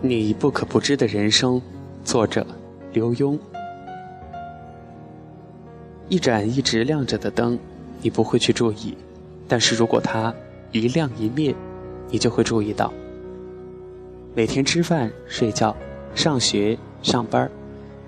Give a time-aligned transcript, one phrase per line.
[0.00, 1.60] 你不可不知的人生，
[2.04, 2.46] 作者
[2.92, 3.36] 刘墉。
[6.08, 7.58] 一盏一直亮着的灯，
[8.00, 8.96] 你不会去注意，
[9.48, 10.32] 但是如果它
[10.70, 11.52] 一亮一灭，
[12.10, 12.92] 你就会注意到。
[14.36, 15.76] 每天吃饭、睡觉、
[16.14, 17.50] 上学、上班，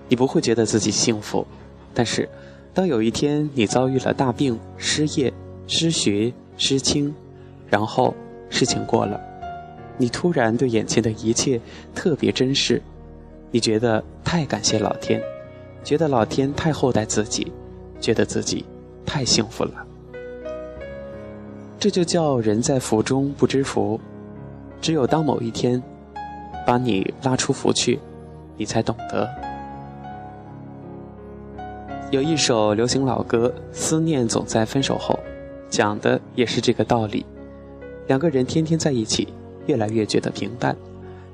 [0.09, 1.45] 你不会觉得自己幸福，
[1.93, 2.29] 但是
[2.73, 5.33] 当有一天你遭遇了大病、失业、
[5.67, 7.13] 失学、失亲，
[7.69, 8.15] 然后
[8.49, 9.21] 事情过了。
[10.01, 11.61] 你突然对眼前的一切
[11.95, 12.81] 特别珍视，
[13.51, 15.23] 你觉得太感谢老天，
[15.85, 17.53] 觉得老天太厚待自己，
[18.01, 18.65] 觉得自己
[19.05, 19.87] 太幸福了。
[21.79, 24.01] 这就叫人在福中不知福。
[24.81, 25.83] 只有当某一天
[26.67, 28.01] 把你拉出福去，
[28.57, 29.29] 你才懂得。
[32.11, 35.15] 有一首流行老歌《思念总在分手后》，
[35.69, 37.27] 讲的也是这个道理。
[38.07, 39.29] 两个人天天在一起。
[39.67, 40.77] 越来越觉得平淡，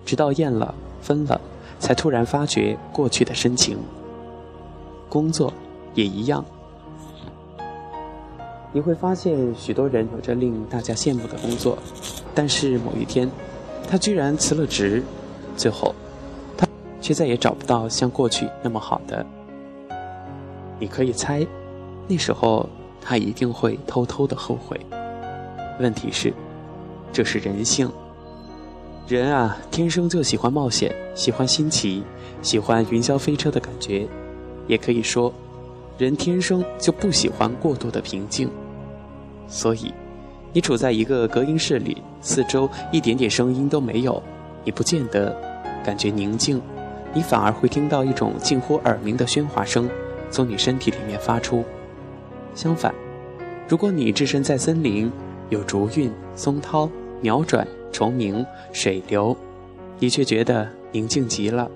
[0.04, 1.40] 直到厌了、分了，
[1.78, 3.78] 才突然发觉过去的深情。
[5.08, 5.52] 工作
[5.94, 6.44] 也一样，
[8.72, 11.78] 你会发现许多人有着令大家羡慕的工作，
[12.34, 13.30] 但是某一天，
[13.88, 15.02] 他居然辞了职，
[15.56, 15.94] 最后，
[16.56, 16.66] 他
[17.00, 19.24] 却再也找不到像过去那么好的。
[20.78, 21.46] 你可以猜，
[22.08, 22.68] 那时候
[23.00, 24.78] 他一定会偷偷的后悔。
[25.78, 26.34] 问题是，
[27.12, 27.90] 这是人性。
[29.08, 32.02] 人啊，天生就喜欢冒险，喜欢新奇，
[32.42, 34.04] 喜欢云霄飞车的感觉。
[34.66, 35.32] 也可以说，
[35.96, 38.50] 人天生就不喜欢过度的平静。
[39.46, 39.94] 所以，
[40.52, 44.20] 你处在一个隔音室里，四周一点点声音都没有，
[44.64, 45.32] 你不见得
[45.84, 46.60] 感觉宁静，
[47.14, 49.88] 你反而会听到一种近乎耳鸣的喧哗声
[50.32, 51.62] 从你身体里面发出。
[52.56, 52.92] 相反，
[53.68, 55.12] 如果你置身在森林，
[55.50, 57.64] 有竹韵、松涛、鸟转。
[57.96, 59.34] 虫鸣、水流，
[59.98, 61.66] 你却觉得宁静极了。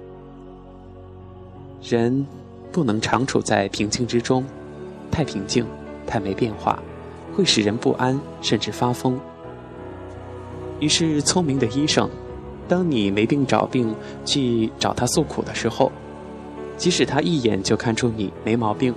[1.82, 2.26] 人
[2.70, 4.44] 不能常处在平静之中，
[5.10, 5.64] 太平静、
[6.06, 6.78] 太没变化，
[7.34, 9.18] 会使人不安，甚至发疯。
[10.78, 12.06] 于是，聪明的医生，
[12.68, 13.94] 当你没病找病
[14.26, 15.90] 去找他诉苦的时候，
[16.76, 18.94] 即使他一眼就看出你没毛病，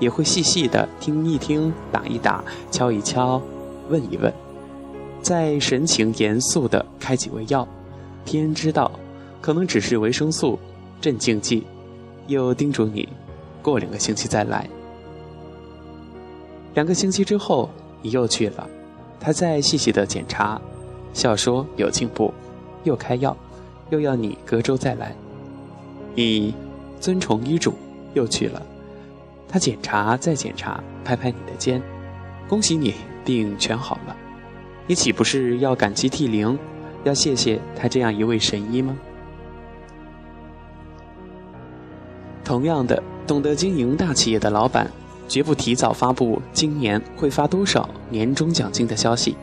[0.00, 3.40] 也会细细的听一听、打一打、敲一敲、
[3.88, 4.30] 问一问。
[5.22, 7.66] 再神情严肃地开几味药，
[8.24, 8.90] 天知道，
[9.40, 10.58] 可能只是维生素、
[11.00, 11.66] 镇静剂，
[12.28, 13.08] 又叮嘱你，
[13.62, 14.68] 过两个星期再来。
[16.74, 17.68] 两个星期之后，
[18.00, 18.68] 你又去了，
[19.20, 20.60] 他再细细的检查，
[21.12, 22.32] 笑说有进步，
[22.84, 23.36] 又开药，
[23.90, 25.14] 又要你隔周再来。
[26.14, 26.54] 你
[27.00, 27.74] 遵从医嘱，
[28.14, 28.62] 又去了，
[29.48, 31.82] 他检查再检查，拍拍你的肩，
[32.48, 34.16] 恭喜你，病全好了。
[34.88, 36.58] 你岂不是要感激涕零，
[37.04, 38.96] 要谢谢他这样一位神医吗？
[42.42, 44.90] 同样的，懂得经营大企业的老板，
[45.28, 49.36] 绝不提早发布今年会发多少年终奖金的消息，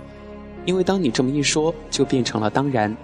[0.65, 2.97] 因为当你这么一说，就变成了当然，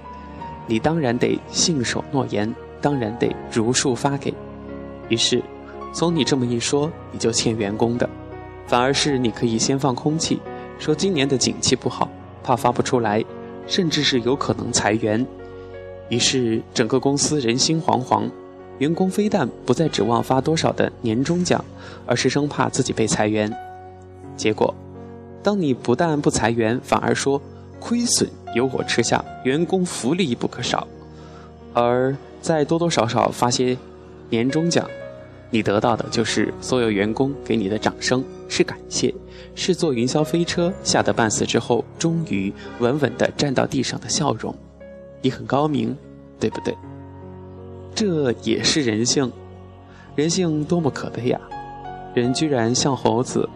[0.65, 4.33] 你当然得信守诺言，当然得如数发给。
[5.09, 5.43] 于是，
[5.93, 8.09] 从你这么一说，你就欠员工的，
[8.65, 10.41] 反而是你可以先放空气，
[10.79, 12.09] 说今年的景气不好。
[12.43, 13.23] 怕发不出来，
[13.67, 15.25] 甚至是有可能裁员，
[16.09, 18.29] 于是整个公司人心惶惶，
[18.79, 21.63] 员工非但不再指望发多少的年终奖，
[22.05, 23.51] 而是生怕自己被裁员。
[24.35, 24.73] 结果，
[25.43, 27.41] 当你不但不裁员，反而说
[27.79, 30.87] 亏损由我吃下，员工福利不可少，
[31.73, 33.77] 而再多多少少发些
[34.29, 34.87] 年终奖。
[35.51, 39.13] 你得到的就是所有员工给你的掌声，是感谢，
[39.53, 44.55] 是坐云霄飞车吓得半死之后，终于稳稳地站到地上的笑容。
[45.21, 45.95] 你很高明，
[46.39, 46.73] 对不对？
[47.93, 49.29] 这也是人性，
[50.15, 51.39] 人性多么可悲呀！
[52.15, 53.47] 人居然像猴子，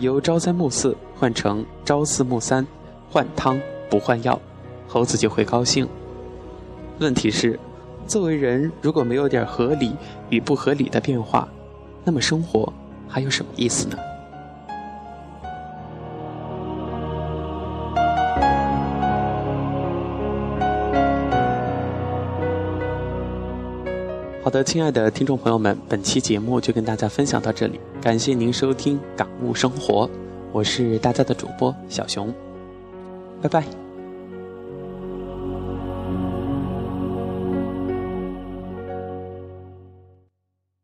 [0.00, 2.66] 由朝三暮四换成朝四暮三，
[3.08, 4.40] 换汤不换药，
[4.88, 5.88] 猴子就会高兴。
[6.98, 7.58] 问题是。
[8.06, 9.94] 作为人，如果没有点合理
[10.30, 11.48] 与不合理的变化，
[12.04, 12.72] 那么生活
[13.08, 13.96] 还有什么意思呢？
[24.42, 30.06] 好的，亲爱的听众朋友们，本期节目就跟大家分享到这里，感谢您收听《感悟生活》，
[30.52, 32.32] 我是大家的主播小熊，
[33.42, 33.85] 拜拜。